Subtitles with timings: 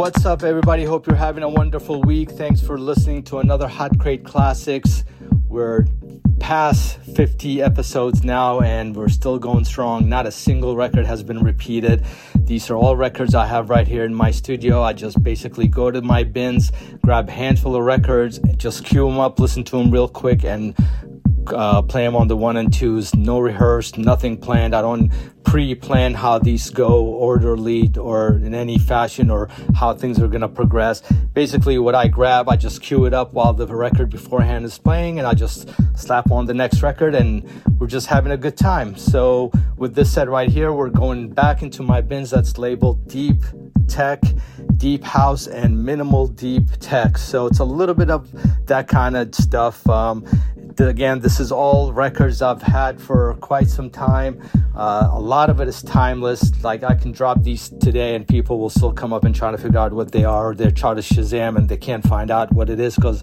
[0.00, 0.82] What's up, everybody?
[0.84, 2.30] Hope you're having a wonderful week.
[2.30, 5.04] Thanks for listening to another Hot Crate Classics.
[5.46, 5.84] We're
[6.38, 10.08] past 50 episodes now and we're still going strong.
[10.08, 12.06] Not a single record has been repeated.
[12.34, 14.82] These are all records I have right here in my studio.
[14.82, 16.72] I just basically go to my bins,
[17.04, 20.74] grab a handful of records, just cue them up, listen to them real quick, and
[21.52, 23.14] uh, play them on the one and twos.
[23.14, 24.74] No rehearsed, nothing planned.
[24.74, 25.10] I don't
[25.44, 30.48] pre-plan how these go orderly or in any fashion or how things are going to
[30.48, 31.02] progress.
[31.32, 35.18] Basically, what I grab, I just cue it up while the record beforehand is playing,
[35.18, 38.96] and I just slap on the next record, and we're just having a good time.
[38.96, 43.42] So, with this set right here, we're going back into my bins that's labeled deep
[43.90, 44.22] tech,
[44.76, 47.18] deep house, and minimal deep tech.
[47.18, 48.30] So it's a little bit of
[48.66, 49.86] that kind of stuff.
[49.88, 50.24] Um,
[50.88, 54.40] again, this is all records I've had for quite some time.
[54.74, 56.62] Uh, a lot of it is timeless.
[56.64, 59.58] Like I can drop these today, and people will still come up and try to
[59.58, 60.54] figure out what they are.
[60.54, 63.22] They try to Shazam, and they can't find out what it is because,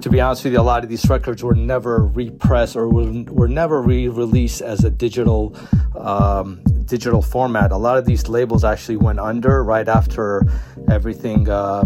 [0.00, 3.22] to be honest with you, a lot of these records were never repressed or were,
[3.24, 5.56] were never re-released as a digital
[5.96, 7.70] um, digital format.
[7.70, 10.42] A lot of these labels actually went under right after
[10.90, 11.84] everything uh,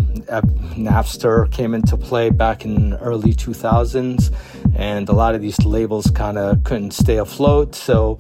[0.77, 4.33] Napster came into play back in early 2000s,
[4.75, 7.75] and a lot of these labels kind of couldn't stay afloat.
[7.75, 8.19] So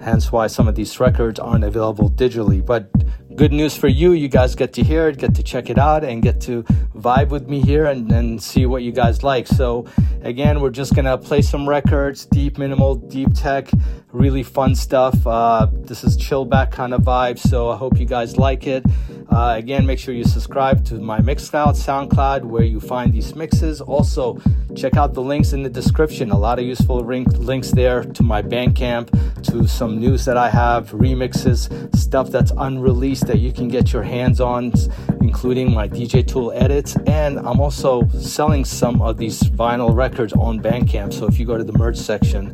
[0.00, 2.64] hence why some of these records aren't available digitally.
[2.64, 2.90] But
[3.38, 6.02] good news for you, you guys get to hear it, get to check it out,
[6.02, 6.64] and get to
[6.96, 9.46] vibe with me here and, and see what you guys like.
[9.46, 9.86] So,
[10.22, 13.70] again, we're just gonna play some records, deep minimal, deep tech,
[14.10, 15.24] really fun stuff.
[15.24, 18.84] Uh, this is chill back kind of vibe, so I hope you guys like it.
[19.30, 23.80] Uh, again, make sure you subscribe to my Mixcloud, SoundCloud, where you find these mixes.
[23.80, 24.40] Also,
[24.74, 26.30] check out the links in the description.
[26.30, 29.06] A lot of useful link- links there to my Bandcamp,
[29.44, 34.02] to some news that I have, remixes, stuff that's unreleased that you can get your
[34.02, 34.72] hands on,
[35.20, 36.96] including my DJ Tool edits.
[37.06, 41.12] And I'm also selling some of these vinyl records on Bandcamp.
[41.14, 42.52] So if you go to the merch section,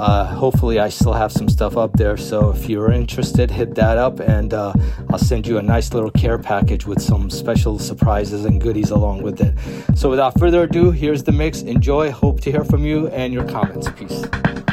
[0.00, 2.16] uh, hopefully, I still have some stuff up there.
[2.16, 4.72] So if you're interested, hit that up and uh,
[5.10, 9.22] I'll send you a nice little care package with some special surprises and goodies along
[9.22, 9.54] with it.
[9.98, 11.62] So without further ado, here's the mix.
[11.62, 12.10] Enjoy.
[12.10, 13.90] Hope to hear from you and your comments.
[13.90, 14.69] Peace.